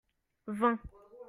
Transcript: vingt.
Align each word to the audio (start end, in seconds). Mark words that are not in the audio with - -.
vingt. 0.47 0.83